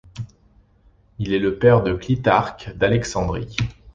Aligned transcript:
Il 1.19 1.31
est 1.31 1.37
le 1.37 1.59
père 1.59 1.83
de 1.83 1.93
Clitarque 1.93 2.71
d'Alexandrie. 2.75 3.55